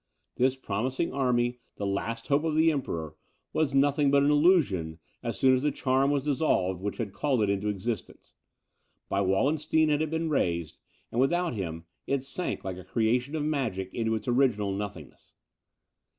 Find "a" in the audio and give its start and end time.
12.77-12.83